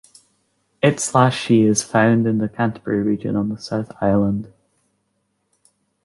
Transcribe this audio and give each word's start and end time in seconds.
It/She 0.81 1.61
is 1.61 1.83
found 1.83 2.25
in 2.25 2.39
the 2.39 2.49
Canterbury 2.49 3.03
region 3.03 3.35
on 3.35 3.49
the 3.49 3.59
South 3.59 3.91
Island. 4.01 4.51